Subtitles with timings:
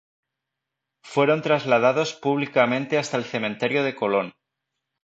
[1.03, 4.33] Fueron trasladados públicamente hasta el Cementerio de Colón.